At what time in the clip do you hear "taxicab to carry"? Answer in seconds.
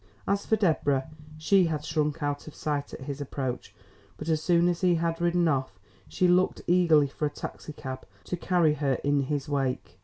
7.29-8.73